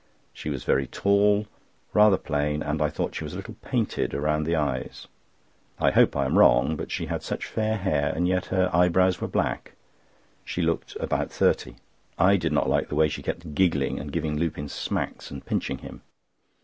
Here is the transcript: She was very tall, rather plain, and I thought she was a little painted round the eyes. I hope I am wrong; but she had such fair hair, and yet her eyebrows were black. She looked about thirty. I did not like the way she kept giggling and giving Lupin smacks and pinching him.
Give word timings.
She 0.33 0.49
was 0.49 0.63
very 0.63 0.87
tall, 0.87 1.45
rather 1.93 2.17
plain, 2.17 2.63
and 2.63 2.81
I 2.81 2.89
thought 2.89 3.13
she 3.13 3.23
was 3.23 3.33
a 3.33 3.35
little 3.35 3.53
painted 3.61 4.15
round 4.15 4.47
the 4.47 4.55
eyes. 4.55 5.07
I 5.77 5.91
hope 5.91 6.15
I 6.15 6.25
am 6.25 6.39
wrong; 6.39 6.75
but 6.75 6.89
she 6.89 7.05
had 7.05 7.21
such 7.21 7.45
fair 7.45 7.77
hair, 7.77 8.11
and 8.15 8.27
yet 8.27 8.45
her 8.47 8.71
eyebrows 8.73 9.21
were 9.21 9.27
black. 9.27 9.73
She 10.43 10.63
looked 10.63 10.95
about 10.99 11.29
thirty. 11.29 11.75
I 12.17 12.35
did 12.35 12.51
not 12.51 12.67
like 12.67 12.89
the 12.89 12.95
way 12.95 13.09
she 13.09 13.21
kept 13.21 13.53
giggling 13.53 13.99
and 13.99 14.11
giving 14.11 14.39
Lupin 14.39 14.69
smacks 14.69 15.29
and 15.29 15.45
pinching 15.45 15.77
him. 15.77 16.01